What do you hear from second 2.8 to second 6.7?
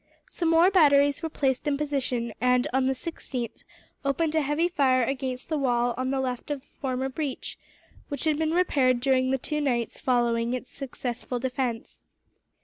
the 16th, opened a heavy fire against the wall on the left of the